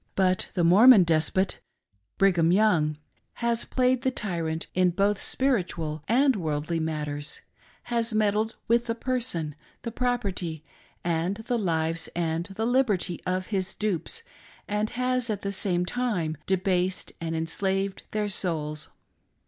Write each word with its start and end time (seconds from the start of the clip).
But 0.15 0.49
the 0.55 0.63
Mormon 0.63 1.03
despot— 1.03 1.59
Brigham 2.17 2.51
Young— 2.51 2.97
has 3.45 3.65
played 3.65 4.01
the 4.01 4.09
tyrant 4.09 4.65
in 4.73 4.89
both 4.89 5.21
spiritual 5.21 6.03
and 6.07 6.35
worldly 6.35 6.79
matters,— 6.79 7.41
^has 7.89 8.11
meddled 8.11 8.55
with 8.67 8.87
the 8.87 8.95
person, 8.95 9.53
the 9.83 9.91
property, 9.91 10.65
and 11.03 11.35
the 11.35 11.59
lives 11.59 12.09
and 12.15 12.45
the 12.47 12.65
liberty 12.65 13.21
of 13.27 13.47
his 13.53 13.75
dupes; 13.75 14.23
and 14.67 14.89
has 14.89 15.29
at 15.29 15.43
the 15.43 15.51
same 15.51 15.85
time 15.85 16.35
debased 16.47 17.11
and 17.21 17.35
enslaved 17.35 18.01
their 18.09 18.27
souls. 18.27 18.89